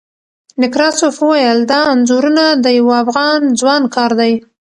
[0.61, 4.33] نکراسوف وویل، دا انځورونه د یوه افغان ځوان کار دی.